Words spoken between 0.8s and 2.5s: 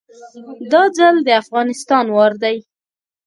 ځل د افغانستان وار